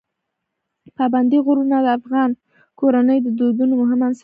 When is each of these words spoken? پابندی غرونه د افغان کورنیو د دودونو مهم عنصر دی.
پابندی 0.97 1.37
غرونه 1.45 1.77
د 1.85 1.87
افغان 1.97 2.29
کورنیو 2.79 3.23
د 3.25 3.27
دودونو 3.39 3.73
مهم 3.81 3.99
عنصر 4.07 4.19
دی. 4.19 4.19